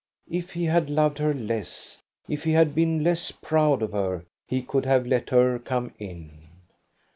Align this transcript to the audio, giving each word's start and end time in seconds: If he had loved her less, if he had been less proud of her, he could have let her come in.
If 0.31 0.53
he 0.53 0.65
had 0.65 0.89
loved 0.89 1.19
her 1.19 1.31
less, 1.31 1.99
if 2.27 2.43
he 2.43 2.53
had 2.53 2.73
been 2.73 3.03
less 3.03 3.29
proud 3.29 3.83
of 3.83 3.91
her, 3.91 4.25
he 4.47 4.63
could 4.63 4.87
have 4.87 5.05
let 5.05 5.29
her 5.29 5.59
come 5.59 5.93
in. 5.99 6.47